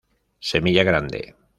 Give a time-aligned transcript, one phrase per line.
[0.49, 1.35] Semilla grande.